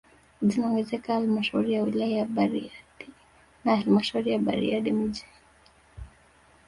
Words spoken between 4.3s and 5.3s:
ya Bariadi mji